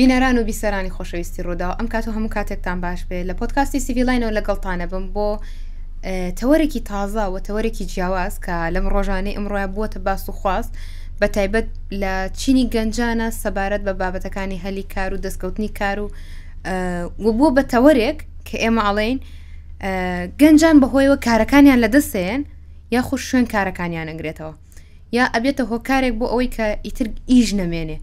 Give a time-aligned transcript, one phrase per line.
[0.00, 4.34] بینەران و بیسەرانی خۆشەویستی ڕوودا ئەم کات و هەموو کاتێکتان باش بێت لە پۆتکاستی سیڤیلینەوە
[4.38, 5.38] لەگەڵتانە بم بۆ
[6.40, 10.72] تەوەرێکی تازە و تەوەرێکی جیاواز کە لەم ڕۆژانەی ئەمڕۆە بووە باس و خواست
[11.22, 16.10] بە تایبەت لە چینی گەنجانە سەبارەت بە بابەتەکانی هەلی کار و دەستکەوتنی کار و
[17.24, 19.18] بووە بە تەوەرێک کە ئێمە ئاڵین
[20.40, 22.40] گەنجان بەهۆیەوە کارەکانیان لەدەستێن
[22.94, 24.54] یاخود شوێن کارەکانیان ئەنگرێتەوە
[25.16, 27.98] یا ئەبێتە هۆکارێک بۆ ئەوەی کە ئیتر ئیژ نەمێنێ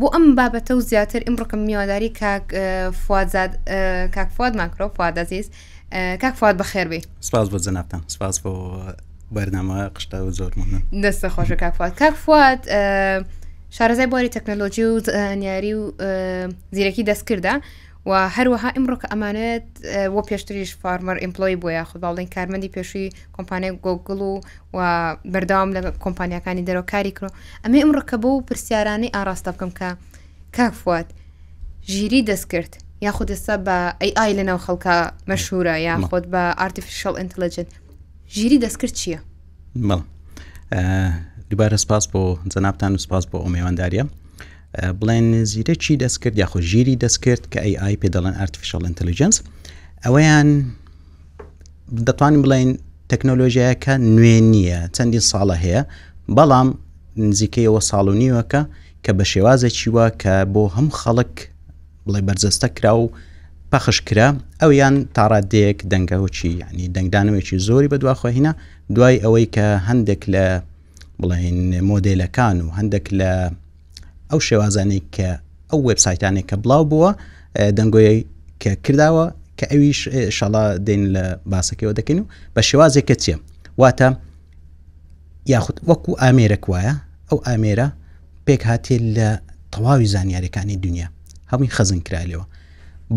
[0.00, 3.50] بۆ ئەم بابەتە و زیاتر ئمڕکم میواداری کاکفوادزاد
[4.16, 5.46] کاکفواد ماکرۆ فوادەزیز
[6.22, 8.52] کاکفواد بەخێربێ سپاس بۆ جەنابتان سپاس بۆ
[9.36, 10.52] بەرنامە قشتا و زۆر
[11.02, 12.58] دەستە خۆشە کاکفواد کاکفواد
[13.76, 15.92] شارەزای بۆری تەکنەلۆژی و زانیاری و
[16.76, 17.52] زیرەکی دەستکردا.
[18.06, 19.68] و هەروەها ئمڕۆ کە ئەمانێت
[20.14, 24.32] وە پێشتریش فارمەر ئیمپلۆی بۆ یاخود باڵین کارمەندی پێشووی کۆمپانیای گۆگل و
[24.74, 24.78] و
[25.32, 27.28] بەرداوام لە کۆمپانیەکانی دەرەوە کاری کرۆ
[27.64, 29.88] ئەمێ ئمڕۆ کە بۆ پرسیارانی ئاراستە بکەم کە
[30.56, 31.08] کاکفات
[31.92, 32.72] ژیری دەستکرد
[33.06, 34.94] یاخود ئێستا بە ئەیI لەناو خەڵکە
[35.30, 37.68] مەشهورە یا خۆت بە ئارتیفیشل ئینتەلجنت
[38.36, 39.18] ژیری دەستکرد چییە؟
[41.50, 42.20] دووبارە سپاس بۆ
[42.52, 44.04] جەنابان و سپاس بۆ ئۆمێوانداریە.
[45.00, 49.36] بڵێن زیرەکی دەستکرد یاخۆ ژیری دەستکرد کە AI پێ دەڵێن ئارتفیشال ئینتەلیجنس
[50.04, 50.48] ئەوەیان
[52.06, 52.70] دەتوانین بڵین
[53.10, 55.80] تەکنۆلۆژیایەکە نوێ نییە چەندین ساڵە هەیە
[56.36, 56.68] بەڵام
[57.28, 58.62] نزیکەیەوە ساڵ و نیوەکە
[59.04, 61.34] کە بە شێوازێکی وە کە بۆ هەم خەڵک
[62.06, 63.04] بڵێ بەرزەستە کرا و
[63.70, 64.28] پەخشکرا
[64.60, 68.52] ئەو یان تاڕادێک دەنگەوەکی ینی دەنگدانەوەکی زۆری بە دواخواهینە
[68.94, 70.46] دوای ئەوەی کە هەندێک لە
[71.20, 71.58] بڵین
[71.88, 73.32] مۆدلەکان و هەندێک لە
[74.30, 75.28] ئەو شێوازانەی کە
[75.72, 77.10] ئەو وبسایتانێک کە بڵاو بووە
[77.78, 78.12] دەنگۆی
[78.62, 79.26] کە کرداوە
[79.58, 80.00] کە ئەویش
[80.38, 82.26] شەڵا دێن لە باسەکەەوە دەکەین و
[82.56, 83.36] بە شێوازێک کە چیە
[83.80, 84.08] واتە
[85.52, 86.94] یاخود وەکو ئامێرە وایە
[87.28, 87.88] ئەو ئامێرە
[88.46, 89.28] پێک هاتێ لە
[89.72, 91.08] تەواوی زانیاریەکانی دنیا
[91.50, 92.46] هەمووی خەزن کرالەوە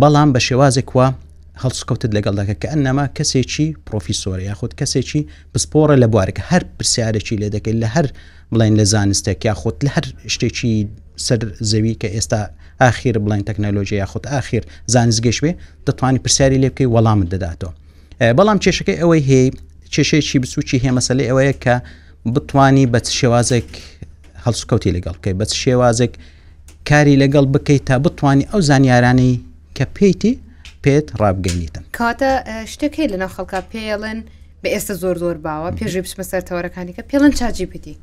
[0.02, 1.08] بەڵام بە شێوازێک وە
[1.64, 5.22] هەڵسکەوتت لەگەڵ دەکە کە ئەنەما کەسێکی پرۆفیسۆر یاخود کەسێکی
[5.54, 8.08] پسپۆرە لە بوارێک هەر پرسیارێکی لێ دەکەیت لە هەر
[8.54, 10.76] بڵین لە زانستێک یا خۆت لە هەر شتێکی
[11.26, 11.40] سەر
[11.72, 12.42] زەوی کە ئێستا
[12.82, 15.52] ئاخیر بڵین تەکنەلۆژی یا خۆت ئاخیر زانستگەشت بێ
[15.88, 17.72] دەتوانانی پرسیاری لێ بکەی وەڵامت دەداتەوە
[18.38, 19.46] بەڵام کێشەکەی ئەوەی هەیە
[19.94, 21.76] کێشەیەکی بسوچی هەیە مەسلەی ئەوەیە کە
[22.36, 23.70] بتانی بە شێوازێک
[24.46, 26.14] هەڵسکەوتی لەگەڵ بکەی بە شێوازێک
[26.90, 29.34] کاری لەگەڵ بکەیت تا بتانی ئەو زانیارانی
[29.78, 30.34] کە پێیتی
[30.84, 32.30] پێت ڕابگەینیتم کاتە
[32.74, 34.20] شتێکی لەناو خەڵکە پێڵێن
[34.64, 37.96] بە ئێستا زۆر زۆر باوە پێژێ بچمە سەرتەوەەکانی کە پێڵن چاجیپیتی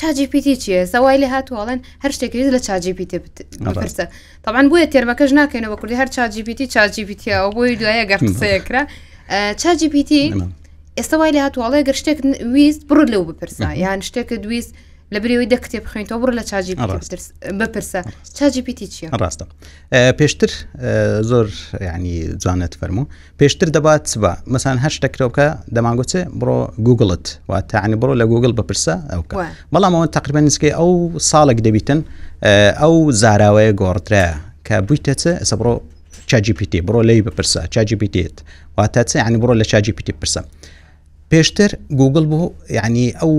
[0.00, 3.18] چاجیپیتی چیە زەوای لە هاتوواڵێن هەر شتێکریت لە چاجیپیتی
[3.64, 4.04] بپرسە
[4.44, 8.82] تاوان بۆیە تێرمەکەش ناکەینەوە کوردی هەر چاجیپیتی چاجیپیتیەوە بۆی دوایە گەرمسەیەکرا
[9.62, 10.22] چاجیپیتی
[10.98, 12.18] ئێستا وای لە هاتوواڵێ گەر شتێک
[12.54, 14.72] ویست بڕود لەو بپرسە یان شتێکە دویست
[15.14, 16.74] لە برەوەی دە کتێب بخوێنیتەوە بڕ لە چاجی
[17.60, 18.00] بپرسە
[18.36, 19.44] چاجی پیتی چیە ڕاستە
[20.20, 20.50] پێشتر
[21.30, 21.46] زۆر
[21.88, 23.04] ینی جوانت فەرموو
[23.40, 25.46] پێشتر دەبات بە مەسان هەر شتەکرۆکە
[25.76, 29.22] دەماگوچێ بڕۆ گوگلت وا تاعنی بڕۆ لە گوگل بپرسە ئەو
[29.74, 30.90] بەڵام ئەوە تقریبان نسکی ئەو
[31.30, 32.00] ساڵێک دەبیتن
[32.80, 34.24] ئەو زاراوەیە گۆڕترە
[34.66, 35.74] کە بوویتە چ ئەسەبڕۆ
[36.30, 38.36] چاجیPT بڕۆ لی بپرسە چاجیPTێت
[38.78, 40.42] واتە چ عنی بڕۆ لە چاجیPT پرسە.
[41.32, 41.70] پێشتر
[42.00, 42.46] گوگل بوو
[42.78, 43.32] یعنی ئەو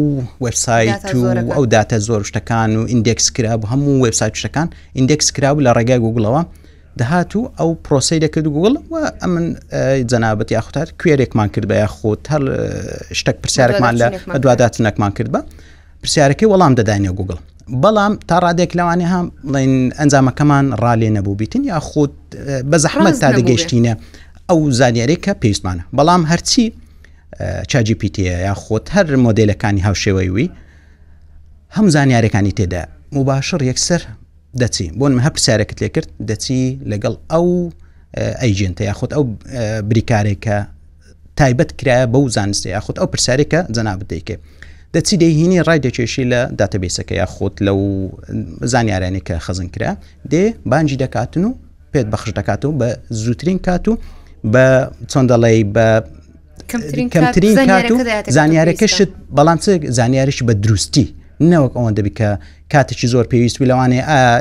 [0.43, 4.67] وبسایت و ئەو داتە زۆر شتەکان و ئیندێکس کراب هەموو وبسایت شتەکان
[4.97, 6.41] ئیندێکس کراب لە ڕێگای گوگلەوە
[7.01, 9.45] دەهات و ئەو پرۆسی دەکرد گوگل و ئەمن
[10.11, 12.41] جەنابەت یاخوتار کوێرێکمان کرد بە یاخۆت هەر
[13.19, 14.05] شتێک پرسیارێکمان لە
[14.43, 15.39] دوواداتنەکمان کرد بە
[16.03, 17.37] پرسیارەکەی وەڵام دەدانێ گوگل
[17.83, 22.13] بەڵام تا ڕادێک لەوانی هەم بڵین ئەنجامەکەمان ڕالێ نەبوو بیتن یا خۆت
[22.71, 23.93] بە زەحمەت تا دەگەیشتینە
[24.49, 26.65] ئەو زانیارێک کە پێویستمانە بەڵام هەرچی
[27.67, 30.49] چاجی پیتە یا خۆت هەر مۆدلەکانی هاوشێوەی وی
[31.75, 34.01] هەم زانیارەکانی تێدا مباشر یەکسەر
[34.61, 37.47] دەچی بۆن هە پرسیارەکەت لێ کرد دەچی لەگەڵ ئەو
[38.41, 39.23] ئەیجنتە یاخۆت ئەو
[39.89, 40.57] بریکارێکە
[41.39, 44.35] تایبەت کرایە بەو زانستە یاخۆت ئەو پرسیارێکە جەنا بدەیکێ
[44.95, 47.79] دەچی دەیهینی ڕای دەچێشی لە داتەبیسەکە یاخۆت لەو
[48.73, 49.91] زانیارانی کە خەزن کرا
[50.31, 51.51] دێ بانجی دەکاتن و
[51.93, 53.97] پێت بەخش دەکات و بە زووترین کات و
[54.53, 54.65] بە
[55.11, 55.87] چۆندەڵی بە
[56.73, 58.03] کەمترین کات و
[58.37, 59.57] زانیارەکەشت بەڵام
[59.97, 61.05] زانیارش بە دروستی.
[61.51, 62.29] نەوەک ئەوەن دەبی کە
[62.73, 63.99] کاتێکی زۆر پێویستوی لەوانێ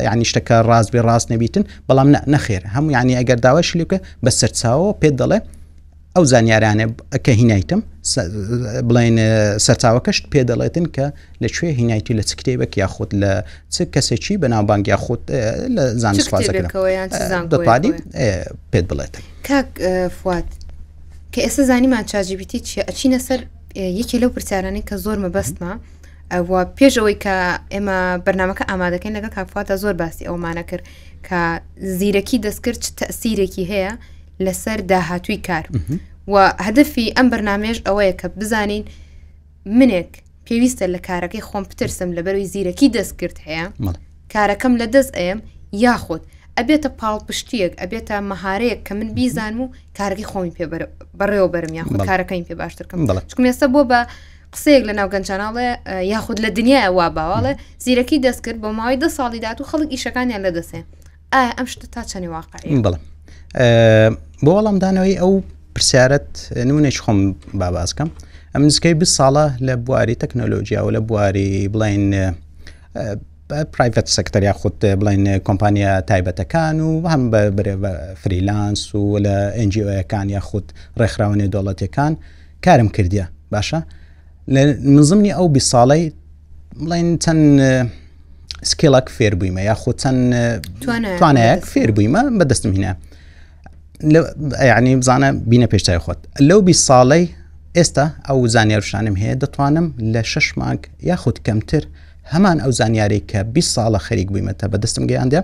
[0.08, 4.92] ینی شتەکە ڕاست بێ ڕاست نەبیتن بەڵام نەخێر هەموو ینی ئەگەر داوەش لوکە بە سەرچاوەوە
[5.00, 5.38] پێت دەڵێ
[6.16, 6.86] ئەو زانیارانە
[7.24, 7.80] کە هینایتم
[8.88, 9.16] بڵین
[9.66, 11.06] سەرچاوەکەشت پێ دەڵێتن کە
[11.42, 13.32] لەکوێ هینایتی لە چ کتێبێک یا خۆت لە
[13.74, 15.22] چ کەسێکی بەناوبانگ یا خۆت
[15.76, 16.66] لە زانستوازەکەی
[18.72, 19.12] پێت بڵێت
[19.48, 19.68] کاک
[20.22, 20.48] فات
[21.34, 23.40] کە ئێستا زانیمان چاجیبیتی چیە ئەچینە سەر
[24.00, 25.72] یەکی لەو پرسیارانی کە زۆر مەبەستمە
[26.32, 27.36] ئەوە پێش ئەوەی کە
[27.74, 30.84] ئێمە بەرنمەکە ئامادەکەین لەگە کافواتە زۆر باسی ئەومانە کرد
[31.26, 31.40] کە
[31.98, 33.92] زیرەکی دەستکرد تەسیرێکی هەیە
[34.44, 35.64] لەسەر داهاتووی کار
[36.32, 36.34] و
[36.66, 38.84] هەدفی ئەم بەرنمێژ ئەوەیە کە بزانین
[39.78, 40.10] منێک
[40.46, 43.66] پێویستە لە کارەکەی خۆم پترسم لەبەروی زیرەکی دەستکرد هەیە
[44.32, 45.38] کارەکەم لە دەست ئەم
[45.84, 46.22] یاخود
[46.60, 50.64] ئەبێتە پاڵپشتیەک ئەبێتە مەهارەیەک کە من بیزانم و کارگی خۆی پێ
[51.20, 52.98] بەڕێوە بەرم یاخود کارەکەین پێ باشترکەم
[53.30, 54.00] چکم ێستا بۆ بە
[54.54, 55.68] قسەیەک لە ناوگەنجاناڵێ
[56.12, 57.52] یاخود لە دنیای وا باواڵێ
[57.84, 60.80] زیرەکی دەستکرد بۆ ماوەی دە ساڵی دات و خەڵک ئیشەکانیان لە دەسێ
[61.32, 63.02] ئا ئەم شتە تا چەنی واقعی بڵم
[64.44, 65.32] بۆ وەڵامدانەوەی ئەو
[65.74, 66.30] پرسیارەت
[66.68, 67.18] نمونێک خۆم
[67.60, 68.10] بابازکەم
[68.54, 72.04] ئەم نزکەی ب ساڵە لە بواری تەکنۆلۆژیا و لە بواری بڵین
[73.52, 77.74] پرایڤەت سەکتەریا خودت بڵین کۆمپانیا تایبەتەکان و هەم بە برێ
[78.22, 80.68] فریلانس و لە ئەنجیەکان یا خودت
[81.00, 82.12] ڕێکخراوێ دەوڵەتەکان
[82.64, 83.80] کارم کردیا باشە
[84.54, 84.60] لە
[84.94, 86.04] منزمنی ئەو بی ساڵی
[86.84, 87.44] بڵین چەند
[88.70, 90.22] سکیلک فێر بوویمە یا خۆ چەند
[91.20, 92.92] توانەیەک فێر بوویمە بەدەستم هینە
[94.78, 97.24] ینی بزانە بینە پێشتای خۆت لەو بی ساڵی
[97.76, 101.84] ئێستا ئەو زانیاروشانم هەیە دەتوانم لە شش مانگ یاخود کەمتر
[102.30, 105.40] هەمان ئەو زانیاری کە 20 ساڵە خەریک بوویمەتە بەدەستم گەیاندە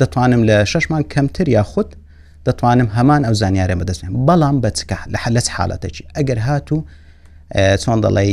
[0.00, 1.92] دەتوانم لە شەشمان کەمتر یا خودت
[2.48, 6.78] دەتوانم هەمان ئەو زانیارە بەدەستێن بەڵام بەچکە لە حلت حالڵەتەکی ئەگەر هاتوو
[7.82, 8.32] چۆن دەڵی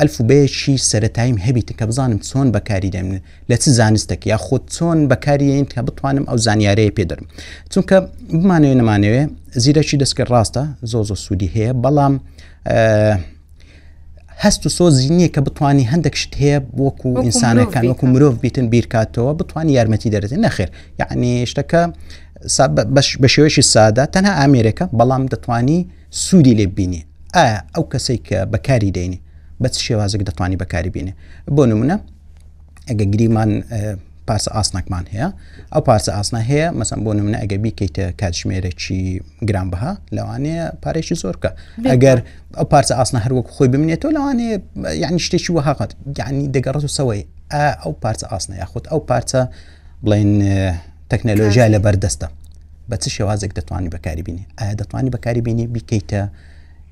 [0.00, 3.14] ئەلفوبەیەکی سەتایم هەبیتە کە بزانم چۆن بەکاری دەمن
[3.50, 7.26] لە چ زانستێک یا خۆ چۆن بەکارین کە بتوانم ئەو زانیارەیە پێدرم
[7.72, 7.96] چونکە
[8.42, 9.22] بمانەوێ نەمانەوێ
[9.62, 12.14] زیرەکی دەستکە ڕاستە زۆ زۆ سوودی هەیە بەڵام
[14.44, 19.32] هەست و سۆزی نییە کە بتانی هەندێک شت هەیە وەکو ئینسانەکان وەکو مرۆڤ بیتن بیرکاتەوە
[19.40, 20.68] بتوانانی یارمەتی دەرەێت نەخێر
[21.00, 21.80] یعنی شتەکە
[23.22, 25.78] بە شێوەشی سادا تەنها ئامێرەکە بەڵام دەتوانی
[26.24, 27.02] سوودی لێ بینی
[27.36, 29.18] ئایا ئەو کەسی کە بەکاری دێنی
[29.62, 31.12] بە شێوازێک دەتوانی بەکاری بینێ
[31.56, 31.96] بۆ نمونە
[32.88, 33.50] ئەگە گریمان
[34.30, 35.28] پارسە ئاسنەکمان هەیە
[35.74, 38.74] ئەو پارسە ئاسنا هەیە مەسم بۆ نمونە ئەگە بیکەیتە کاتژمێرەی
[39.48, 41.50] گرانبها لەوانەیە پارێکی زۆرکە
[41.92, 42.18] ئەگەر
[42.58, 44.48] ئەو پارسە ئاسنا هەروەک خۆی بمنێتەوە لەوانێ
[45.02, 45.90] یعنی شتێکی وهاقات
[46.20, 47.22] یعنی دەگەڕێت و سەوەی
[47.82, 49.40] ئەو پارچە ئاسنا یاخود ئەو پارچە
[50.04, 50.32] بڵێن
[51.10, 52.28] تەکنەلۆژیا لە بەردەستە
[52.90, 56.20] بە چ شێوازێک دەتوانانی بەکاری بینی ئایا دەتوانانی بەکاری بینی بیکەیتە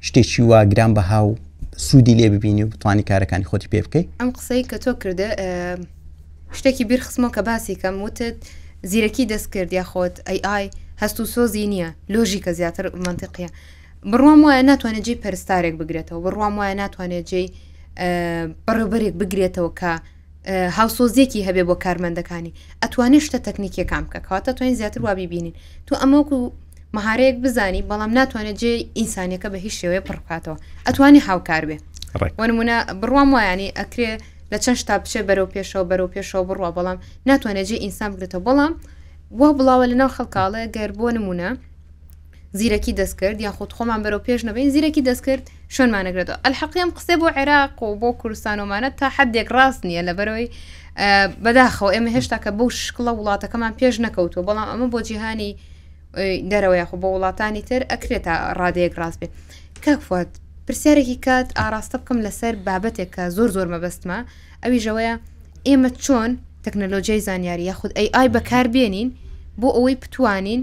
[0.07, 1.31] شتێکی وا گران بەها و
[1.87, 5.29] سوودی لێ ببینی و بتوانانی کارەکانی خۆتی پێ بکەیت ئەم قسەی کە تۆ کردە
[6.57, 8.35] شتێکی بیر خسمەوە کە باسی کەم وتت
[8.91, 10.71] زیرەکی دەست کردیا خۆت ئەی ئای
[11.03, 13.49] هەست و سۆزی نییە لۆژیکە زیاتر منطقیە
[14.13, 17.43] بڕوام وایە ناتوانێت جێ پەرستارێک بگرێتەوە بڕوام وایە ناتوانێت جێ
[18.67, 19.93] بەڕێبەرێک بگرێتەوە کە
[20.79, 22.53] هاوسۆزیێکی هەبێ بۆ کارمەندەکانی
[22.83, 25.53] ئەتوانێت شتە تەکنیکیەکان بکە کەواتە توانین زیاتر وابی بینین
[25.87, 26.39] تو ئەمەکو
[26.97, 30.57] مەهارەیەک بزانی بەڵام ناتوانێت جێ ئینسانیەکە بە هیچ شێوەیە پڕکاتەوە
[30.87, 31.77] ئەتوانی هاوکار بێ
[32.39, 34.11] وەنمونە بڕوام وایانی ئەکرێ
[34.53, 36.99] لە چەند شتا بچێ بەرەو پێشەوە بەرەو پێشەوە بڕوا بەڵام
[37.29, 38.73] ناتوانێت جێ ئینسان بگرێتە بەڵام
[39.41, 41.51] وا بڵاوە لەناو خەڵکاڵە گەر بۆ نمونە
[42.59, 45.45] زیرەکی دەستکرد یاخود خۆمان بەرەو پێش نەبین زیرەکی دەستکرد
[45.77, 50.47] شوێنمانەگرێتەوە ئەلحەقیم قسێ بۆ عێراق و بۆ کوردستانۆمانە تا حدێک ڕاست نییە لە بەرەوەی
[51.45, 55.51] بەداخەوە ئێمە هێشتا کە بەو شکڵە وڵاتەکەمان پێش نەکەوتوە بەڵام ئەمە بۆ جیهانی
[56.51, 59.33] دەرەوە یاخ بۆ وڵاتانی تر ئەکرێتە ڕادەیەک ڕاست بێت
[59.85, 60.31] کاکفات
[60.69, 64.19] پرسیارێکی کات ئاراستە بکەم لەسەر بابەتێک کە زۆر زۆر مەبەستمە
[64.63, 65.15] ئەوی ژەوەیە
[65.69, 66.31] ئێمە چۆن
[66.65, 69.09] تەکنەلۆژیای زانیاری یاخود ئەی ئای بەکاربیێنین
[69.61, 70.61] بۆ ئەوەی بتوانین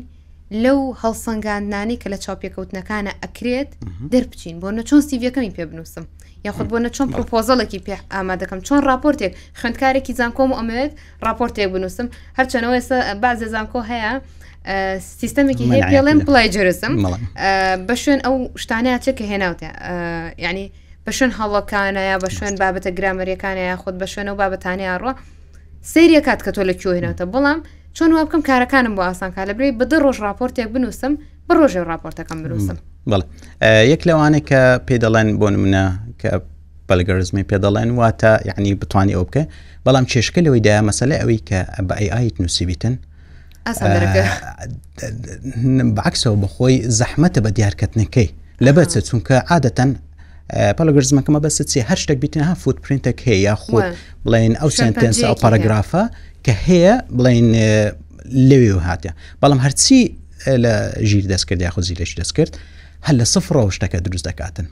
[0.64, 3.72] لەو هەڵسەنگاندانی کە لە چاپێکەوتنەکانە ئەکرێت
[4.12, 6.06] دەربچین بۆ نە چۆن سیڤەکەمی پێ بنووسم
[6.46, 10.92] یاخود بۆ نە چۆن پرۆپۆزەڵێکی پێ ئامادەکەم چۆن راپۆرتێک خوندکارێکی زانکۆم ئەمەوێت
[11.28, 12.08] راپۆرتێک بنووسم
[12.38, 14.14] هەرچەنەوە ێستا باز زانکۆ هەیە
[15.22, 16.94] سیستمێکی هەیە پێڵێن پلایجرزم
[17.88, 19.70] بە شوێن ئەو شتانە چێک کە هێناوتێ
[20.46, 20.66] ینی
[21.06, 25.12] بە شوێن هەڵەکانەیە بە شوێن بابەتە گرامەریەکانەیە خۆت بە شوێن و بابەتانیان ڕۆ
[25.94, 27.58] سریە کات کە تۆ لە کوێهێنێتە بەڵام
[27.98, 31.14] چۆن وا بکەم کارەکانم بۆ ئاسان کار لە برێ بەدە ڕۆژ راپۆرتێک بنووسم
[31.48, 32.78] بە ڕۆژێ راپۆرتەکەم بنووسم
[33.10, 33.22] بڵ
[33.94, 35.84] یەک لەوانێک کە پێدەڵێن بۆ منە
[36.22, 36.30] کە
[36.90, 39.44] بەلگەرزمی پێدەڵێن واتە یعنی بتوانانی ئەو بکە
[39.86, 42.96] بەڵام چێشکە لەوەی دای مەسلە ئەوی کە بە ئایت نووسیبیتن
[45.98, 48.30] بەعکسەوە بەخۆی زەحمەتە بە دیارکردنەکەی
[48.66, 49.92] لەبەرچە چونکە عادەتەن
[50.78, 53.88] پەلگەرزمەکەمە بەس چی هەر شتێک بتینها فوت پرینتێک هەیە یا خۆت
[54.26, 56.04] بڵێن ئەو سنتەنس ئەو پاراگرافە
[56.46, 57.48] کە هەیە بڵین
[58.50, 60.00] لەوێ و هاتە بەڵام هەرچی
[60.64, 60.74] لە
[61.10, 62.52] ژیر دەستکرد یاخۆ زیلش دەستکرد
[63.08, 64.68] هەل لە سفرەوە شتەکە دروست دەکاتن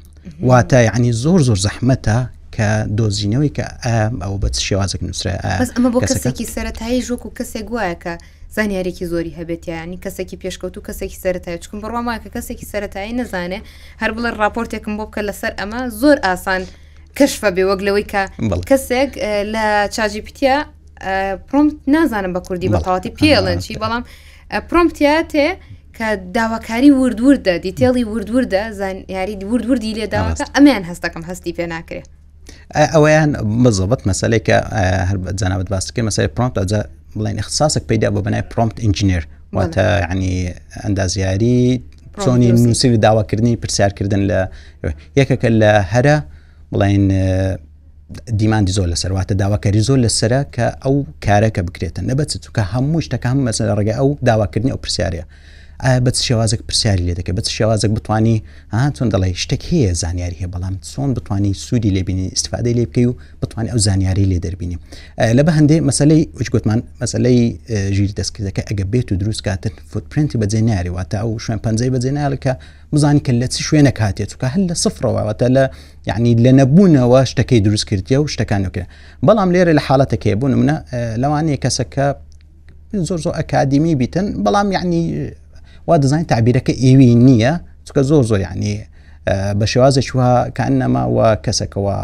[0.47, 2.17] واتە یعنی زۆر زۆر زەحمەتە
[2.55, 5.33] کە دۆزینەوەی کە ئەم ئەو بە شێوازێک نووسرە
[5.75, 8.13] ئەمە بۆ کەسێکی سەتایی ژۆک و کەسێک گوایەکە
[8.57, 13.59] زانیارێکی زۆری هەبێتیانی کەسێکی پێشکەوت و کەسێکی سەتای چکم بڕواما کە کەسێکی سەتایی نەزانێ
[14.01, 16.61] هەر بڵێ راپۆرتێکم بۆ بکە لەسەر ئەمە زۆر ئاسان
[17.17, 18.23] کەشفە بێوەک لەوەی کە
[18.69, 19.11] کەسێک
[19.53, 20.57] لە چاجی پتیا
[21.49, 24.03] پرۆمت نازانم بە کوردی بەتەواتی پێڵەن چی بەڵام
[24.69, 25.47] پرۆمتیا تێ
[25.97, 26.07] کە
[26.37, 32.07] داواکاری وردوردە دیتێڵی وردوردە زانیاری وردوردی لێ داواکە ئەمیان هەستەکەم هەستی پێ ناکرێت
[32.93, 33.29] ئەویان
[33.63, 34.57] بزڵبەت مەسلێکە
[35.09, 36.55] هەر جانابەت باستکە مەسای پرۆمت
[37.17, 39.23] بڵێن اختصاسك پیدا بۆ بەنای پرۆمت ئینجینێر
[39.55, 40.35] واتە ینی
[40.83, 41.59] ئەندازیاری
[42.23, 44.39] چۆنی نووسری داواکردنی پرسیارکردن لە
[45.19, 46.15] یەکەکە لە هەرە
[46.73, 47.05] بڵین
[48.39, 53.27] دیماندی زۆر لەسەر واتە داواکەری زۆر لەسرە کە ئەو کارەکە بکرێتن نەبەت چکە هەموو شتەکە
[53.31, 55.23] هەم مەسەر ڕگە ئەو داواکردنی ئەو پرسیارە.
[55.85, 58.37] ئایا بە شێوازێک پرسیاری لێ دەکە بە شێوازێک بتانی
[58.73, 63.05] ها چۆن دەڵی شتێک هەیە زانیاری هەیە بەڵام چۆن بتانی سوودی لێبینی استفاده لێ بکەی
[63.09, 63.13] و
[63.43, 64.77] بتوانانی ئەو زانیاری لێ دەربینی
[65.37, 67.39] لە بە هەندێ مەسلەی وچگوتمان مەسلەی
[67.95, 72.53] ژیری دەستکردەکە ئەگە بێت و دروست کاتن فوتپرینتی بەجێنیاری واتە ئەو شوێن پەنجەی بەجێنالکە
[72.93, 75.63] مزانانی کە لە چ شوێنە کاتێت چکە هەل لە سفرەوەواتە لە
[76.09, 78.83] یعنی لە نەبوونەوە شتەکەی دروستکردی و شتەکانکە
[79.27, 80.77] بەڵام لێرە لە حالڵەتەکەی بوون منە
[81.21, 82.05] لەوانەیە کەسەکە
[83.07, 85.01] زۆر زۆر ئەکادمی بیتن بەڵام یعنی
[85.87, 87.53] وا دەزانین تعبیرەکە ئێوی نییە
[87.89, 88.73] چکە زۆر زۆر یعنی
[89.59, 91.97] بە شێوازەشوهکان نەماوە کەسەکەەوە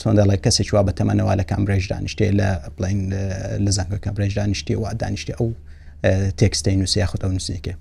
[0.00, 3.00] چۆندەڵی کەسێکوا بە تەمەەوە لە کامبرێژ دانیشتێ لە بڵین
[3.64, 5.48] لە زانگەکە برێژ دانیشتی و دانیشتی ئەو
[6.38, 7.74] تێکستی نووسی یاخود ئەو نووسێکێ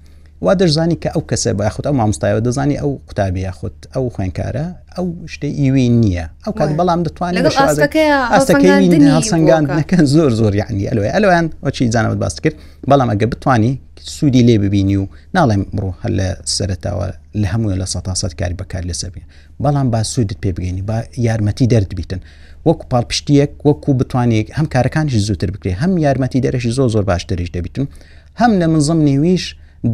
[0.46, 4.65] وا دەشزانی کە ئەو کەسە باخود ئەو مامستایەوە دەزانی ئەو قوتابی یاخود ئەو خوێنکارە
[4.96, 11.84] ئەو شتەی ئیوی نییە ئەو کات بەڵام دەتوانێتسەنگان نەکەن زۆر زۆر یعنی ئەلوێ ئەلوان وەچی
[11.96, 12.56] زانەوەت باس کرد
[12.91, 13.72] بەڵام ئەگە بتانی
[14.17, 15.03] سوودی لێ ببینی و
[15.38, 16.27] ناڵێم ڕۆ هەر لە
[16.58, 17.08] سەرتاوە
[17.41, 17.86] لە هەموو لە
[18.22, 19.22] سە کاری بەکار لەسەبێ
[19.63, 22.22] بەڵام با سوودت پێ بگەینی با یارمەتی دەردبیتن
[22.67, 27.50] وەکو پاڵپشتیەک وەکو بتوانێت هەم کارەکانشی زووتر بکرێ هەم یارمەتی دەرەشی زۆ زۆر باش دەرەش
[27.56, 27.86] دەبیتن
[28.41, 29.46] هەم لە منزم نێویش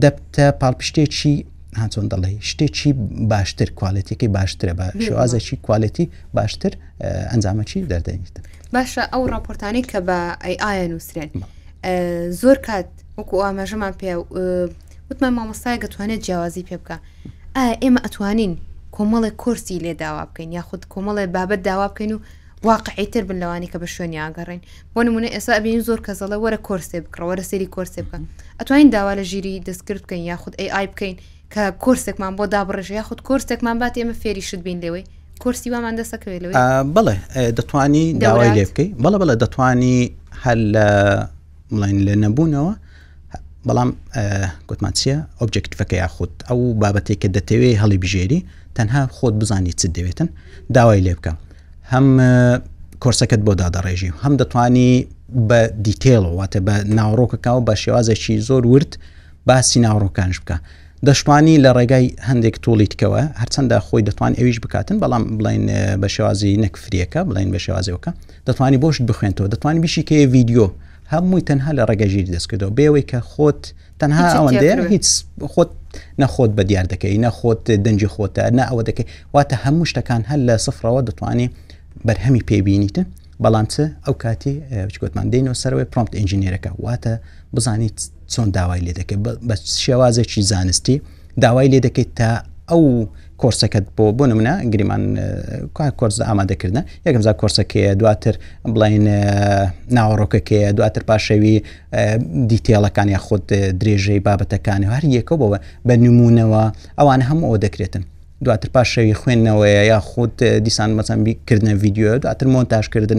[0.03, 1.35] دەبتە پاڵپشتێکی
[1.81, 2.91] هاچۆن دەڵێ شتێکی
[3.31, 6.73] باشتر کوالەتێکی باشترە بە شێوازێکی کوالەتی باشتر
[7.31, 8.35] ئەنجامەکی دەردەنیت
[8.75, 10.19] باشە ئەو راپۆرتانی کە بە
[10.63, 11.29] ئایە نووسێن
[12.41, 12.87] زۆر کات
[13.17, 14.13] وەکو ئاماژەمان پێ
[15.09, 16.97] وتمان مامۆستای گەتوانێت جیاوازی پێ بکە
[17.83, 18.53] ئێمە ئەتوانین
[18.95, 22.19] کۆمەڵی کورسی لێ داوا بکەین یاخود کۆمەڵێ بابەت داوا بکەین و
[22.63, 24.61] واقعیتر بن لەوانی کە بە شوێنی ئاگەڕین
[24.95, 28.23] بۆ نمونە ئێستا ئەبین زۆر کەزەڵە وەرە کۆرسێ بکڕ وەرە سری کۆرسێ بکەن
[28.59, 31.15] ئەتوانین داوا لە ژیری دەستکرد بکەین یاخود ئەی ئای بکەین
[31.53, 35.03] کە کورسێکمان بۆ دابڕژ یاخود کورسێکمان بات ئێمە فێری شت بین لەوەی
[35.41, 36.55] کورسی وامان دەسەکەوێت
[36.95, 37.15] بڵێ
[37.59, 39.97] دەتوانی داوای لێ بکەی بڵە بڵە دەتوانی
[40.43, 40.63] هەل
[41.71, 42.73] بڵین لێ نەبوونەوە
[43.67, 43.89] بەڵام
[44.71, 48.43] گوتمانچیە ئۆبجکتیفەکە یاخود ئەو بابەتێک کە دەتەوێت هەڵی بژێری
[48.77, 50.29] تەنها خۆت بزانی چ دەوێتن
[50.75, 51.37] داوای لێ بکەم
[51.91, 52.07] هەم
[53.03, 54.91] کۆرسەکەت بۆ دادەڕێژی و هەم دەتانی
[55.49, 58.91] بە دیتێڵەوەواتە بە ناوڕۆکەکە و بە شێوازێکی زۆر ورد
[59.47, 60.57] باسی ناوڕۆکانش بکە
[61.07, 65.63] دەشتوانی لە ڕێگای هەندێک توڵیتکەوە هەرچەندە خۆی دەتوان ئەویش بکاتن بەڵام بڵین
[66.01, 68.11] بە شێوازی نەکفریەکە بڵین بە شێوازەوەکە
[68.47, 70.65] دەتوانی بۆشت بخوێنەوە دەتوان بیشی کەیە ویددیو
[71.13, 73.61] هەمووی تەنها لە ڕێگەژیری دەستکردەوە بێەوەی کە خۆت
[74.01, 75.05] تەنها ئەوەندێ هیچ
[75.53, 75.69] خۆت
[76.21, 80.55] نەخۆت بە دیار دەکەی نەخۆت دەنجی خۆتە نە ئەوە دەکەی واتە هەموو شتەکان هەل لە
[80.65, 81.47] سفرەوە دەتوانانی
[82.07, 83.03] بەرهەمی پێبینیتە
[83.43, 84.53] بەڵام چ ئەو کاتی
[85.03, 87.13] گوتمان دێنەوە سەرەوەی پرۆمپت ئنجینێرەکە واتە
[87.55, 87.97] بزانیت
[88.33, 89.17] چۆن داوای لێ دەکەی
[89.47, 90.95] بە شێوازێکی زانستی
[91.43, 92.29] داوای لێ دەکەیت تا
[92.71, 92.83] ئەو
[93.41, 95.03] کۆرسەکەت بۆ بۆ نمونە گریمان
[95.99, 98.33] کۆرس ئامادەکردە یەکەمزا کۆرسەکەی دواتر
[98.73, 99.05] بڵین
[99.95, 101.53] ناوەڕۆکەکەی دواتر پاشەوی
[102.49, 103.47] دیتێڵەکان یا خۆت
[103.81, 105.57] درێژەی بابەتەکانی هەر یەکەوەوە
[105.87, 106.63] بە نمونونەوە
[106.99, 108.03] ئەوان هەموو ئەو دەکرێتن
[108.45, 113.11] دواتر پاشەوی خوێندنەوەی یا خودت دیسان مەچەمبیکردنە یددیو دواتر مۆنتاشکردە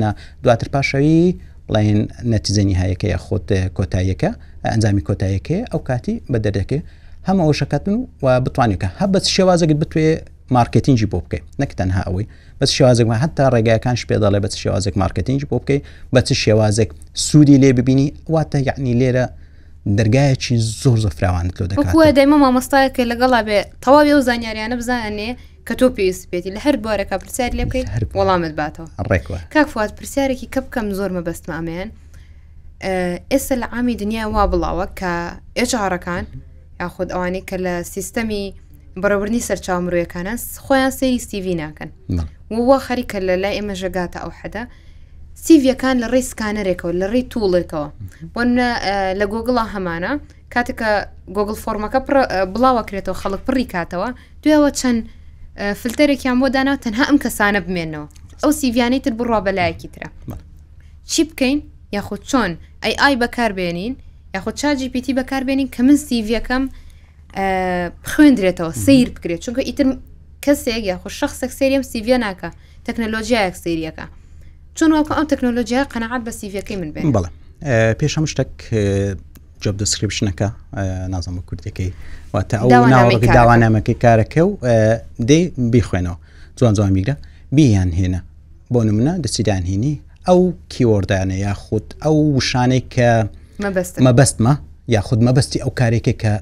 [0.44, 1.34] دواتر پاشەوی
[1.68, 2.00] بڵێن
[2.32, 4.30] نەتیزەنی هەیەەکە یا خۆت کۆتاییەکە
[4.72, 6.78] ئەنجامی کۆتاییەکە ئەو کاتی بە دەرەکە
[7.28, 10.08] هەمە ئەو شکەتن و بتوانیکە هە بە شێوازەگەت بتوێ
[10.56, 12.24] مارکتینجی بۆ بکەیت نەکتەنها ئەوەی
[12.60, 15.82] بەس شێوازێکمە هەتا ڕێگایەکان شپێداڵێ بە شێوازێک مارکتینجی بۆ بکەیت
[16.14, 16.90] بە چ شێوازێک
[17.26, 19.24] سوودی لێ ببینی واتە یعنی لێرە
[19.98, 25.30] دەرگایەکی زۆر زە فراوان لەو دەکاتوە دەیمە مامۆستایە کە لەگەڵا بێ تەواوی ئەو زانیاریانە بزانێ
[25.66, 27.88] کە تۆ پێویستپێتی لە هەر بارەکە پرسیار لێ بکەیت
[28.18, 31.88] وەڵامت باتەوە ڕێکوە کاکفات پرسیارێکی کە بکەم زۆرمە بەستمامێن
[33.32, 35.12] ئێستا لە ئامی دنیا وا بڵاوە کە
[35.58, 36.24] ئێچارەکان
[36.80, 38.44] یاخود ئەوانەی کە لە سیستەمی
[39.02, 41.90] بەڕەبرنی سەرچاومرۆیەکانە خۆیان سەری سیV ناکەن
[42.68, 44.62] وە خەریکە لە لای ئێمە ژەگاتە ئەو حەدە
[45.46, 47.88] سیڤەکان لە ڕێی سکانەرێکەوە لە ڕێی توڵێکەوە
[48.34, 48.44] بۆە
[49.20, 50.12] لە گۆگڵا هەمانە
[50.54, 50.90] کاتێکە
[51.36, 52.00] گۆگل فۆرمەکە
[52.52, 54.08] بڵاوەکرێتەوە خەڵک پڕی کاتەوە
[54.42, 54.98] دوێەوە چەند
[55.80, 58.06] فلتەرێکیان بۆ دانا تەنها ئەم کەسانە بمێنەوە
[58.42, 60.08] ئەو سیڤیانەی تر بڕوا بەلایەکی ترە
[61.10, 61.58] چی بکەین
[61.96, 62.50] یاخود چۆن
[62.84, 63.92] ئەی ئای بەکاربێنین
[64.34, 66.62] یاخود چاجی پیتی بەکاربێنین کە من سیڤەکەم
[68.04, 69.86] بخوێندرێتەوە سیر بکرێت چونکە ئیتر
[70.44, 72.48] کەسێک یاخود شخصێک سریم سیڤە ناکە
[72.86, 74.06] تەکنەلۆژیایەک سریەکە
[74.78, 77.28] چۆن واکە ئەو تەکنۆلۆژیای قەنەعات بە سیڤەکەی من بێن بڵێ
[78.00, 78.50] پێش هەم شتێک
[79.62, 80.48] جب دەسکرپشنەکە
[81.14, 81.90] نازم کوردەکەی
[82.34, 84.52] واتە ئەو ناوەکە داوانامەکەی کارەکە و
[85.30, 86.16] دەی بیخوێنەوە
[86.58, 87.14] جوان جوان میگرە
[87.56, 88.20] بیان هێنا
[88.72, 89.94] بۆ نمونە دەچیدان هینی
[90.28, 90.40] ئەو
[90.72, 93.08] کیوەردانە یاخود ئەو وشانەی کە
[94.06, 94.52] مەبەستمە
[94.94, 96.32] یاخود مەبەستی ئەو کارێکی کە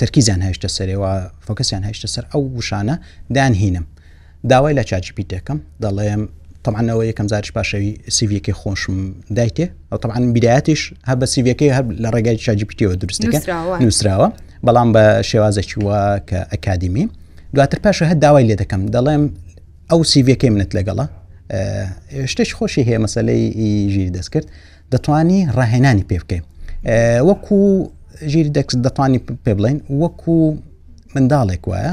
[0.00, 1.12] تەرکیزان هەشتە سەرەوە
[1.46, 2.94] فۆکەسیان هەشتە سەر ئەو وشانە
[3.36, 3.86] دان هینم
[4.50, 6.22] داوای لە چاچپی دەکەم دەڵێم
[6.68, 8.98] طبعاەوە یەکەم زارش پاشەوی سیVەکەی خۆشم
[9.38, 13.38] دایتێ ئەو طبعاان بیداەتیش هە بە سیVەکەی هەر لە ڕێگای چاجیپتیەوە دروستەکە
[13.82, 14.28] نووسراوە
[14.66, 17.04] بەڵام بە شێوازەکی وە کە ئەکادمی
[17.54, 19.22] دواتر پاشە هە داوای لێ دەکەم دەڵێم
[19.90, 21.06] ئەو سیVەکەی منت لەگەڵە
[22.32, 23.42] شتش خۆشی هەیە مەسلەی
[23.92, 24.46] ژیری دەست کرد
[24.94, 26.42] دەتوانی ڕاهێنانی پێ بکەین
[27.28, 27.58] وەکو
[28.32, 30.34] ژیری دەکس دەتوانی پێ بڵین وەکو
[31.14, 31.92] منداڵێک وایە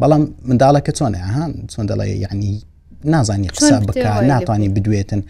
[0.00, 1.20] بەڵام منداڵەکە چۆنە
[1.72, 2.52] چۆن دەڵێ یعنی
[3.04, 3.96] نازانی قسە بک
[4.28, 5.22] ناتانی بدوێتن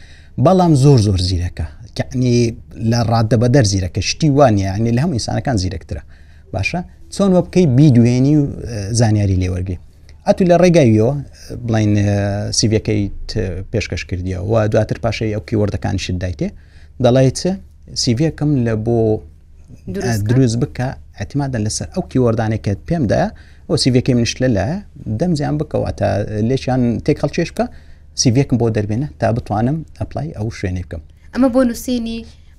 [0.44, 1.64] بەڵام زۆر زۆر زیرەکە
[1.98, 2.54] کەعنی
[2.90, 6.02] لە ڕاددەبە دەر زیرەکە شتی وانە ینی لە هەموو ئینسانەکان زیرەکترە
[6.54, 6.80] باشە
[7.14, 8.44] چۆن وە بکەی بیدوێنی و
[9.00, 9.78] زانیاری لێوەرگی
[10.26, 11.14] ئەتو لە ڕێگاییەوە
[11.66, 11.92] بڵین
[12.58, 13.30] سیڤەکەیت
[13.74, 16.48] پێشکەش کردیەوە و دواتر پاشەی ئەو کیوەردەکان شت دایتێ
[17.04, 17.40] دەڵی چ
[18.02, 18.98] سیڤەکەم لە بۆ
[20.28, 20.88] دروست بکە
[21.20, 23.28] ئەتیمادە لەسەر ئەو کیوەردانێکت پێم دایە
[23.70, 24.66] بۆ سیڤەکەی منش لە لە
[25.20, 26.08] دەمزیان بکەواتە
[26.48, 27.64] لێکیان تێک هەڵچێش بکە
[28.20, 31.02] سیڤێکم بۆ دەربێنە تا بتوانم ئەپلای ئەو شوێنێ بکەم
[31.34, 32.18] ئەمە بۆ نووسینی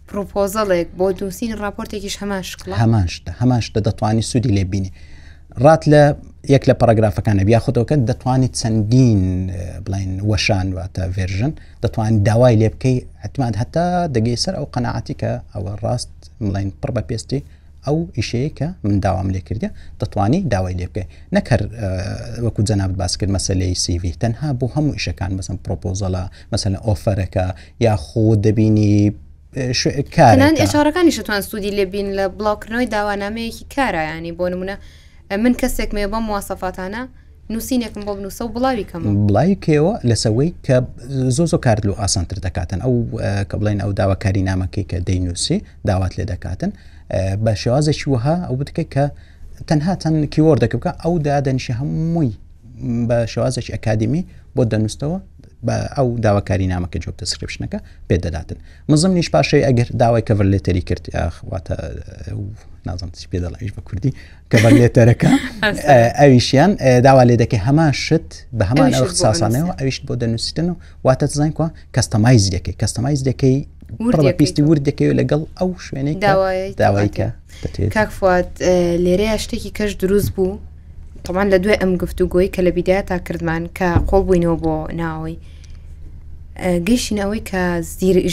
[0.10, 2.42] پرۆپۆزەڵێک بۆ دووسین راپۆرتێکیش هەمان
[2.84, 3.06] هەمان
[3.42, 4.92] هەمان دەتوانانی سوودی لێبینی
[5.64, 6.04] ڕات لە
[6.56, 9.22] یەک لە پەرەگرافەکانە بیاخودەوەکە دەتوانیت چەندین
[9.86, 11.54] بڵین وەشان واتە ڤێژن
[11.84, 16.12] دەتوان داوای لێ بکەی حتمما هەتا دەگەی سەر ئەو قەنەعاتی کە ئەوە ڕاست
[16.46, 17.40] مڵین پڕ بە پێستی
[17.88, 19.70] ئەو ئیشەیە کە من داوام لێ کردە
[20.02, 21.62] دەتوانی داوای لێ بکەی نەکەر
[22.46, 27.46] وەکو جەناب باسکرد مەسلەی سیV تەنها بۆ هەموو ئیشەکان بەسم پرۆپۆزەلا مەسلە ئۆفەرەکە
[27.86, 28.96] یا خۆ دەبینی
[30.18, 34.76] کاران ئێشارەکانی شتوان سوودی لێبین لە بڵاوکردنەوەی داوانامەیەکی کارە ینی بۆ نمونە
[35.44, 37.02] من کەسێک مێ بەم موواسەفاتانە
[37.54, 40.76] نووسینێکم بۆ بنووسە و بڵاوی کەم بڵاوی کێوە لەسەوەی کە
[41.38, 42.94] زۆ زۆ کارد و ئاسانتر دەکاتن ئەو
[43.50, 45.58] کە بڵێن ئەو داواکاری نامەکەی کە دەینووسی
[45.90, 46.72] داوات لێ دەکاتن
[47.44, 49.06] بە شێوازێکی وها ئەو بتکە کە
[49.68, 52.32] تەنها تەن کیوەر دەکە بکە ئەو دادەنیشی هەمووی
[53.10, 54.22] بە شێوازێکی ئەکادمی
[54.58, 55.20] بۆ دەنووسەوە
[55.68, 57.80] بە ئەو داواکاری نامەکە جۆب دەسکرپشنەکە
[58.12, 58.58] پێدەداتن
[58.90, 61.76] مزم نیش پاشەی ئەگەر داوای کەڤەر لێتەری کرد یاخواتە
[62.88, 64.12] نازم چی پێ دەڵیش بە کوردی
[64.52, 65.30] کەڤەر لێتەرەکە
[66.20, 66.72] ئەویشیان
[67.08, 70.76] داوا لێ دەکەی هەمان شت بە هەمان ئەو قساسانەوە ئەویشت بۆ دەنووسیتن و
[71.08, 73.58] واتە زانین کوە کەستەمایز دەکەی کەستەمایز دەکەی
[74.38, 76.18] پێستی ور دەکەوێت لەگەڵ ئەو شوێنێک
[76.80, 77.28] داوایکە
[77.96, 78.52] کاکفات
[79.04, 80.60] لێرەیە شتێکی کەش دروست بوو
[81.26, 84.74] تەمان لە دوێ ئەم گفتو گۆی کە لە بیداە تا کردمان کە قۆڵ بووینەوە بۆ
[85.02, 85.36] ناوەی
[86.88, 87.62] گەیشتینەوەی کە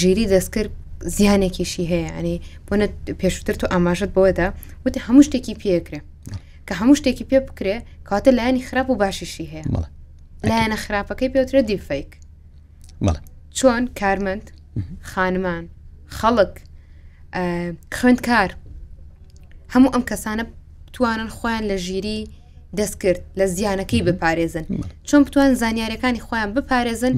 [0.03, 0.71] ژیری دەستکرد
[1.17, 2.87] زیانێکیشی هەیە ئەنی بۆنە
[3.21, 4.49] پێشتر تۆ ئاماژت بۆدا
[4.85, 6.01] وتی هەموو شتێکی پێکرێ
[6.69, 7.77] کە هەموو شتێکی پێ بکرێ
[8.09, 9.65] کاتە لایەنی خراپ و باشیشی هەیە
[10.49, 12.11] لایەنە خراپەکەی پێوترە دیفیک
[13.59, 14.47] چۆن کارمەند
[15.15, 15.65] خانمان
[16.19, 16.53] خەڵک
[17.99, 18.51] خوێندکار
[19.75, 20.45] هەموو ئەم کەسانە
[20.89, 22.19] بتوانن خۆیان لە ژیری
[22.79, 24.65] دەست کرد لە زیانەکەی بپارێزن
[25.09, 27.15] چۆن بتوان زانیارەکانی خۆیان بپارێزن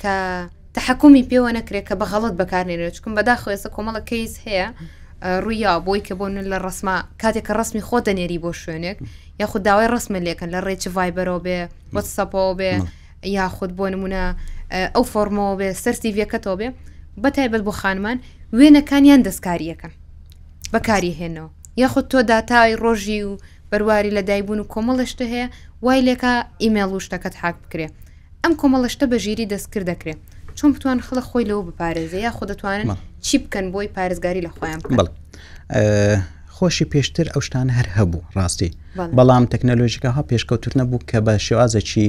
[0.00, 0.14] کە
[0.76, 4.68] تحکومی پێوە نەکرێت کە بەغەڵت بەکارێنێت چکم بەداخۆێسە کۆمەڵە کەیس هەیە
[5.44, 8.98] ڕوویا بۆی کە بۆن لە ڕسما کاتێککە ڕستمی خۆ دەنێری بۆ شوێنێک
[9.40, 11.58] یاخود داوای ڕستمە لێکن لە ڕێکی ڤایبەرەوە بێ
[11.94, 12.72] وەسەپەوە بێ
[13.38, 14.22] یاخود بۆ نمونە
[14.94, 16.68] ئەو فۆرمەوە بێ سەرسی ڤەکەتەوە بێ
[17.18, 18.18] بەتایبەت بۆ خانمان
[18.58, 19.92] وێنەکانیان دەستکاریەکەن
[20.74, 21.50] بەکاری هێنەوە
[21.82, 23.32] یاخود تۆ داتای ڕۆژی و
[23.70, 25.46] بەرواری لە دایبوون و کۆمەڵشتە هەیە
[25.84, 27.86] وای لێکا ئیمێل و شتەکەت حاک بکرێ
[28.44, 30.20] ئەم کۆمەڵشتە بە ژیری دەستکرد دەکرێت
[30.58, 32.88] چۆن بتوان خڵە خۆی لەوە بپارێزە یا خۆ دەتوانن
[33.24, 35.08] چی بکەن بۆی پارێزگاری لە خۆیان بڵ
[36.54, 38.70] خۆشی پێشتر ئەو شتان هەر هەبوو ڕاستی
[39.16, 42.06] بەڵام تەکنەلۆژیکە ها پێشکەوتور نەبوو کە بە شێوازەکی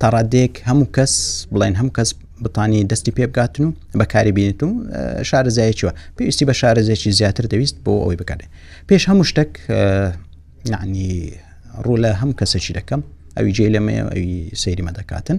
[0.00, 1.12] تاڕادێک هەموو کەس
[1.52, 2.10] بڵێن هەم کەس
[2.42, 3.72] بتانی دەستی پێ بگاتن و
[4.04, 4.68] بەکاری بینێت و
[5.30, 8.46] شارەزایەکیوە پێویستی بە شارەزێکی زیاتر دەویست بۆ ئەوی بکارێ
[8.88, 9.50] پێش هەموو شتێک
[10.72, 11.10] نعنی
[11.84, 13.00] ڕوو لە هەم کەسەکی دەکەم
[13.36, 14.30] ئەوی جێ لەمە ئەوی
[14.62, 15.38] سەیریمە دەکاتن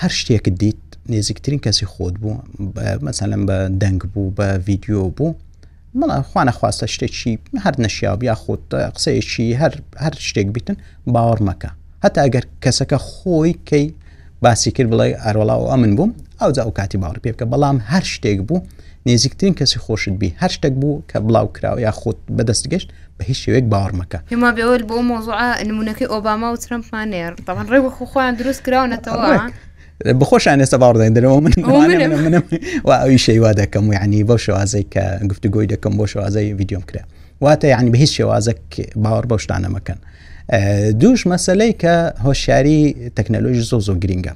[0.00, 2.36] هەر شتێکت دیت نێزیکترین کەسی خۆت بوو
[3.06, 5.34] مەسەلم بە دەنگ بوو بە ڤیددیو بوو
[5.98, 7.32] مڵخواانە خواستە شتێکی
[7.64, 8.62] هەر نەشیاب یا خۆت
[8.94, 9.72] قسەیەکی هەر
[10.04, 10.76] هەر شتێک بیتن
[11.14, 11.70] باوەڕ مەکە
[12.04, 13.86] هەتا ئەگەر کەسەکە خۆی کەی
[14.46, 17.76] باسی کرد بڵێ ئاروەڵا و ئەمن بووم ئەو جا ئەو کاتی باوەڕ پێ بکە بەڵام
[17.92, 18.60] هەر شتێک بوو
[19.06, 22.88] نێزیکترین کەسی خۆشت بی هەر شتێک بوو کە بڵاو کراوە یا خۆت بەدەست گەشت
[23.20, 28.34] بە هیچ شێوێک باوەڕمەکە هێما بێول بۆ مۆزوع نمونونەکەی ئۆباما و ترمپمانێر تاوان ڕێوە خۆخۆیان
[28.38, 29.52] دروست کراونەتەوە.
[30.20, 31.52] بخۆشان ئێستا باوەڕدەین دەرەوە من
[32.88, 37.02] ئەوی شەیوا دەکەم و ینی بەو شێوازەی کە گفتگوۆی دەکەم بۆ شێوازەی یددیۆم کرا
[37.44, 38.52] واتە یعنی بە هیچ شێوازە
[39.04, 39.98] باوەڕ بەو شتانە مەکەن.
[41.00, 44.32] دووش مەسلەی کە هۆشیاری تەکنەلۆژی زۆ زۆ گرینگە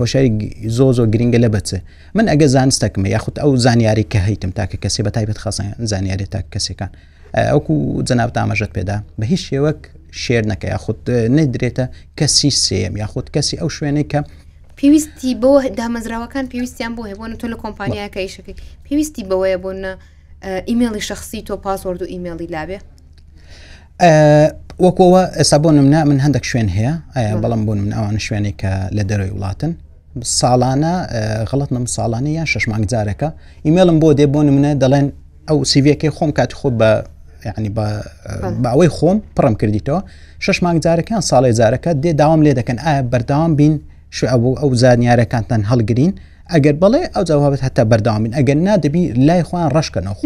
[0.00, 0.30] هۆشاری
[0.76, 1.78] زۆ زۆ گرینگە لە بچێ
[2.14, 6.40] من ئەگە زانستەکمە یاخود ئەو زانیاری کە هەیتم تاکە کەسێ بە تایبەت خەسان زانیاری تا
[6.52, 6.90] کەسەکان
[7.36, 9.80] ئەوکو جەنابتا ئاماژت پێدا بە هیچ شێوەک
[10.24, 11.00] شێر نەکە یاخود
[11.38, 11.84] نەدرێتە
[12.18, 14.20] کەسی سێم یاخود کەسی ئەو شوێنەی کە
[14.78, 18.54] پێویستی بۆ دامەزراوەکان پێویستیان بۆ هەیەبوون تۆ لە کۆمپانیاکە ئیشەکەی
[18.86, 19.92] پێویستی بەوەیە بۆنە
[20.68, 22.78] ئیمێلی شخصی تۆ پاسۆرد و ئیمێلی لابێ
[24.84, 26.94] وەکەوە ئێستا بۆ نمنا من هەندێک شوێن هەیە
[27.42, 29.72] بەڵام بوون من ئەوان شوێنێک کە لە دەرەوەی وڵاتن
[30.40, 30.94] ساڵانە
[31.50, 33.28] غڵت نم ساڵانی یان شەشمانگ جارەکە
[33.66, 35.06] ئیمێڵم بۆ دێ بۆ نمونە دەڵێن
[35.48, 36.90] ئەو سیڤەکەی خۆم کات خۆ بە
[37.48, 37.70] یعنی
[38.64, 40.00] باوەی خۆم پڕم کردیتەوە
[40.44, 43.72] شش مانگ جارەکان ساڵی جارەکە دێ داوام لێ دەکەن ئایا بەرداوام بین
[44.16, 46.12] شو ئەو ئەو زانیارەکانتان هەڵگرین
[46.52, 50.22] ئەگەر بڵێ ئەو جاوابت هەتا بەرداوامین ئەگەر نادەبی لای خوان ڕشکەنەوە خۆ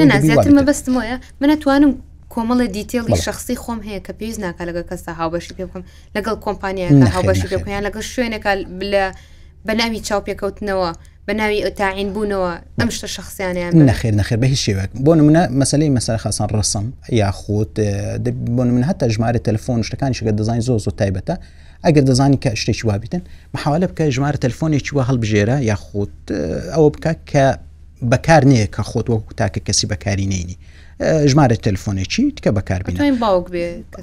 [0.69, 1.93] بەستم وایە منەتوانم
[2.39, 5.83] کۆمەڵە دیتێڵی شخصی خۆم هەیە کە پێویست ناکە لەگە کەستا هاوبەشی پێ بکەم
[6.17, 8.53] لەگەڵ کۆمپانیایەکە هاوبەشی پێ بکەیان لەگە شوێنێکە
[8.93, 9.05] لە
[9.69, 10.91] بەناوی چاو پێکەوتنەوە
[11.29, 16.19] بەناوی ئۆتاعین بوونەوە ئەم شتە شخصیانیان نەخێر نەخێر بە هیچ شێوێک بۆ منە مەسلەی مەسەر
[16.25, 16.87] خاصان ڕسم
[17.23, 17.73] یاخود
[18.57, 21.35] بۆ من هەتا ژمارە تەلفۆن شتەکانی شگە دەزانین زۆ زۆ تایبەتە
[21.85, 23.23] ئەگەر دەزانی کە شتێکی وابیتن
[23.55, 26.15] مححاالە بکە ژمارە تەلفۆنێکی وە هەڵبژێرە یاخود
[26.75, 27.45] ئەوە بکە کە
[28.13, 30.57] بەکار نییە کە خۆت وەکو تاکە کەسی بەکاری نینی
[31.01, 32.97] ژمارە تەلفۆنێکی تکە بەکاربین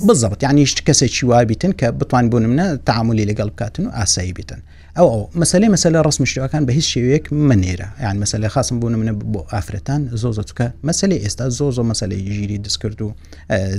[0.10, 4.62] بزەبت یانی هیچ کەسێکی وابیتن کە بتوان بوون منە تعاملی لەگەڵ بکاتن و ئاسایی بتن
[4.98, 9.42] ئەو ئەو مەسلەی مەسلە ڕستمشتەکان بە هیچ شێوەیەک منێرە یان مەسلە خاصم بوون منە بۆ
[9.54, 13.08] ئافرەتان زۆ زۆچکە مەسلەی ئێستا زۆ زۆ مەسلەی ژیری دەستکرد و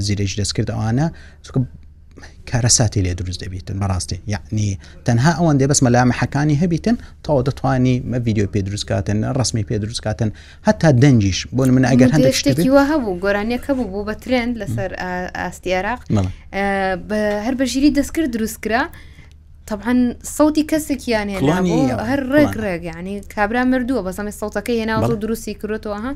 [0.07, 1.07] زیرەی دەستکرد ئەوانە
[2.53, 4.69] کارەساتی لێ دروست دەبیتن بەڕاستی یعنی
[5.07, 10.31] تەنها ئەوەندێ بەس مەلامەحەکانی هەبیتن تەوە دەتوانی مە ویددیو پێ دروستکاتن ڕسمی پێ دروستکاتن
[10.69, 14.91] هەتا دەنجیش بۆن من ئەگەر هەندێک شتێکیوە هەبوو گۆرانیەکە بوو بوو بە ترند لەسەر
[15.39, 16.01] ئاستی عراق
[17.09, 18.83] بە هەر بەژیری دەستکرد دروستکرا.
[19.73, 19.95] طبعا
[20.37, 21.29] صوتی کەسێکیان
[22.11, 26.13] هەر ڕێک ڕێگ ینی کابرا مردووە بەسەمی سەوتەکە هێنا دروستی کردەوە ها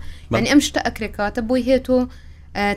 [0.50, 1.98] ئەم شتە ئەکرێکاتە بۆی هێتۆ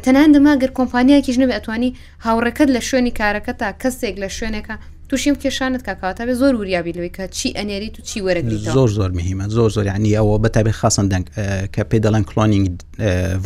[0.06, 1.90] تەنان دەماگەر کۆمپانیایکیش نەبێ ئەتوانی
[2.26, 4.76] هاوڕەکەت لە شوێنی کارەکە تا کەسێک لە شوێنێکە
[5.10, 8.42] تووشیم کێشانت کاکاتە بێ زۆر وریابی لەوەی کە چی ئەنێری تو چی وەرە
[8.76, 11.26] زۆر زۆر مهمە زۆر زۆر ینی ئەوە بەتابێ خاصن دەنگ
[11.74, 12.66] کە پێ دەڵەن کلۆنینگ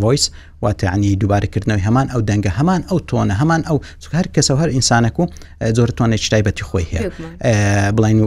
[0.01, 0.25] ڤۆیس
[0.63, 3.77] واتەعنی دووبارەکردنەوەی هەمان ئەو دەنگە هەمان ئەو تۆنە هەمان ئەو
[4.19, 5.25] هەر کەسە هەر ئینسانەک و
[5.77, 7.09] زۆر تۆنێکی تایبەتی خۆی هەیە
[7.97, 8.19] بڵین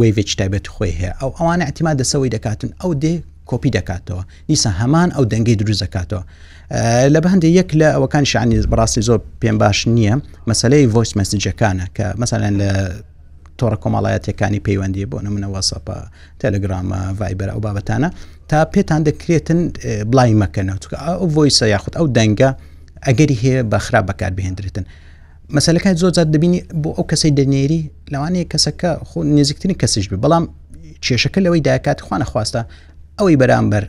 [0.00, 3.14] وێوێکی تایبەتی خۆی هەیە ئەو ئەوانە ئەتیما دەسەوەی دەکاتن ئەو دێ
[3.50, 6.22] کۆپی دەکاتەوە نیسە هەمان ئەو دەنگی دروست دەکاتەوە
[7.14, 10.14] لە بە هەندێک یەک لە ئەوەکان شعنی بڕاستی زۆر پێم باش نییە
[10.50, 12.70] مەسلەی ڤۆیس مەسیجەکانە کە مەسەلەن لە
[13.58, 15.96] تۆڕە کۆمەڵایەتەکانی پەیوەندی بۆ نمونە وەسەپە
[16.42, 18.08] تەلگرامە ڤایبەر ئەو بابەتانە
[18.50, 19.60] تا پێتان دەکرێتن
[20.10, 22.50] بڵای مەکەنەوە چکە ئەو ڤۆیسە یاخود ئەو دەنگە
[23.06, 24.84] ئەگەری هەیە بە خراپ بەکار بهێندرێتن.
[25.56, 27.80] مەسلەکان زۆر زیاد دەبینی بۆ ئەو کەسی دەنێری
[28.12, 30.44] لەوانەیە کەسەکە خۆ نزیکترین کەسیش بێ بەڵام
[31.04, 32.62] کێشەکە لەوەی داکات خوانە خواستە
[33.18, 33.84] ئەوەی بەرامبەر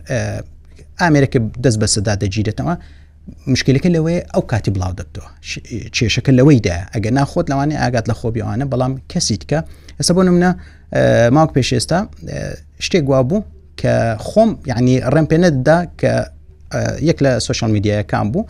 [1.01, 2.73] ئامریکە دەست بە سەدا دەگیرێتەوە
[3.53, 5.29] مشکلەکە لەوەی ئەو کاتی بڵاو دەبتەوە
[5.95, 9.59] کێشەکە لەوەیدا ئەگە ناخۆت لەوانێ ئاگات لە خۆبیوانە بەڵام کەسیت کە
[9.99, 10.51] ئەسە بۆ نمونە
[11.35, 11.99] ماوەک پێشێستا
[12.85, 13.39] شتێک گوابوو
[13.81, 13.93] کە
[14.29, 16.13] خۆم یعنی ڕێم پێێنەتدا کە
[17.09, 18.41] یەک لە سوۆشال میدیایەکان بوو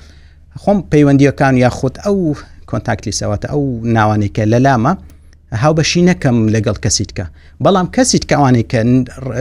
[0.64, 2.18] خۆم پەیوەندیەکان یا خۆت ئەو
[2.70, 3.64] کۆنتاکتلی سەواتە ئەو
[3.98, 4.94] ناوانێکە لە لامە
[5.64, 7.26] هاوبەشی نەکەم لەگەڵ کەسیتکە
[7.66, 8.80] بەڵام کەسیت کەوانەی کە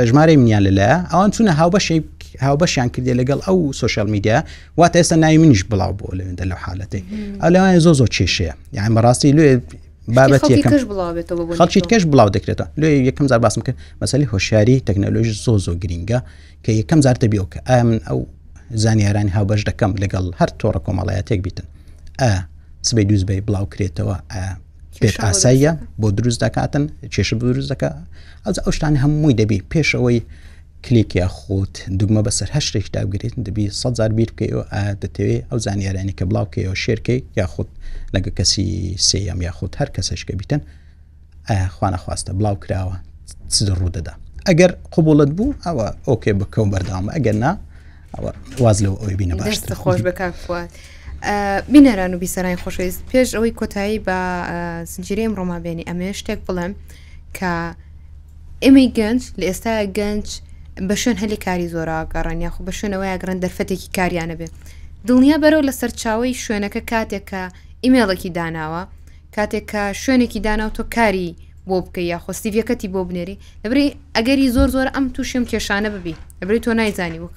[0.08, 1.98] ژمارە منیان لەلایە ئەوان چونە هاوبەشی
[2.46, 4.36] هاوبەشیان کردێ لەگەڵ ئەو سوشال میدیا
[4.80, 7.02] واتە ئێستا نای منیش بڵاو بۆ لەێندە لەو حالەتی
[7.42, 9.46] ئەو لەوانە زۆ زۆ کێشەیە یان بەڕاستی لێ
[10.16, 10.54] بابەتی
[11.60, 16.18] خەڵکیت کەش بڵاو دەکرێتەوە لێ یەکەم زار باسم کرد مەسەلی هۆشیاری تەکنەلۆژی زۆ زۆ گرینگە
[16.64, 18.20] کە یەکەم زار دەبیەوە کە ئا من ئەو
[18.84, 21.66] زانیارانی هاوبەش دەکەم لەگەڵ هەر تۆڕە کۆمەڵایەتێک بیتن
[22.22, 22.32] ئا
[22.88, 24.44] سبەی دووزبەی بڵاو کرێتەوە ئا
[25.02, 27.88] پێش ئاساییە بۆ دروست دەکاتن کێشە دروست دەکە
[28.46, 30.20] ئەز ئەوشتان هەمووی دەبی پێشەوەی
[30.84, 34.64] کلیکیا خۆت دوگمە بەسەر هەشتێک دابگرێتن دەبی 100زار بیر بکەیەوە
[35.02, 37.68] دەتەوێت ئەو زانیارانی کە بڵاوکەیەوە شێرکەی یاخود
[38.14, 38.68] لەگە کەسی
[39.08, 40.60] سەیەم یاخود هەر کەسشکە بیتن
[41.50, 42.96] ئاخواانە خواستە بڵاو کراوە
[43.78, 44.14] ڕوو دەدا
[44.48, 47.52] ئەگەر قوبڵت بوو ئەوە ئۆکێ بکەم بەرداوام ئەگەر نا
[48.14, 48.30] ئەوە
[48.62, 49.54] واز لەوە ئەوی بینە باش
[49.84, 50.34] خۆش بکات.
[51.68, 54.16] بینەران و بیسەرانی خۆشویست پێش ئەوەی کۆتایی بە
[54.92, 56.72] سنجریم ڕۆمابێنی ئەمێ شتێک بڵێم
[57.38, 57.52] کە
[58.64, 60.26] ئێمەی گەنج لە ئێستا گەنج
[60.88, 64.46] بە شوێن هەلی کاری زۆرا گەڕانیا خو بە شوێنەوەی گەڕند دەرفەتێکی کاریانە بێ
[65.06, 67.42] دڵنیا بەرەو لە سەرچاوی شوێنەکە کاتێکە
[67.84, 68.82] ئیمێڵێکی داناوە
[69.36, 71.30] کاتێکە شوێنێکی دانا و تۆ کاری
[71.68, 76.60] بۆ بکە یا خۆستیڤەکەتی بۆ بنێری لەبری ئەگەری زۆر زۆر ئەم تووشم کێشانە ببی لەبری
[76.64, 77.28] تۆ نایزانی و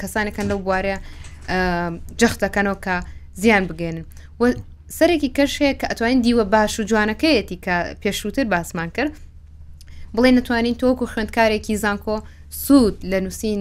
[0.00, 0.96] کەسانەکەن لەو بوارە
[2.20, 2.96] جەختەکەنەوە کە
[3.42, 4.04] زیان بگێنن
[4.98, 9.10] سەرێکی کەشەیە کە ئەتوانین دیوە باش و جوانەکەیەتی کە پێشووتر باسمان کرد
[10.16, 12.16] بڵێ نتوانین تۆکو خوێندکارێکی زانکۆ
[12.64, 13.58] سوود لە نووسین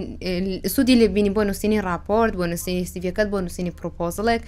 [0.74, 4.42] سوودی لێبینی بۆ نووسینی راپۆرت بۆ نووسینی سیڤەکەت بۆ نووسینی پرۆپۆزڵێک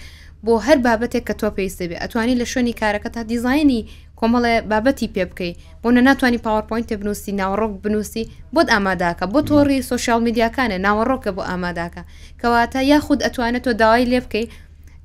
[0.46, 3.82] بۆ هەر بابەتێک کە تۆ پێویستە بێ ئەتوانی لە شوێنی کارەکە تا دیزایانی
[4.20, 8.24] کۆمەڵێ بابەتی پێ بکەی بۆ نە ناتوانانی پاوەپۆینتە بنووسی ناوەڕۆک بنووسی
[8.56, 12.02] بۆت ئاماداکە بۆ تۆڕی سوۆشال میدیاکانە ناوەڕۆکە بۆ ئاماداکە
[12.42, 14.46] کەواتە یاخود ئەتوانێت تۆ داوای لێ بکەی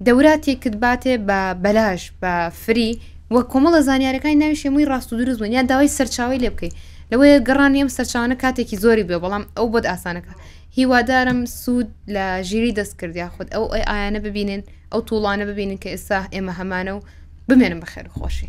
[0.06, 2.32] دەوراتێکت باتێ بە بەلاش بە
[2.64, 2.92] فری
[3.34, 6.74] وە کۆمەڵە زانیارەکانی ناویشێ مووی ڕاست و دروست بوون یان داوای سەرچاوی لێ بکەیت
[7.12, 10.32] لەوەیە گەڕان ئەم سەرچوانە کاتێکی زۆری بێ بەڵام ئەو بۆت ئاسانەکە
[10.78, 14.62] هیوادارم سوود لە ژیری دەستکردیا خودت ئەو ئایانە ببینن
[14.92, 17.00] ئەو توڵانە ببینن کە ئێستا ئێمە هەمانە و
[17.48, 18.48] بمێنم بە خێر خۆشی.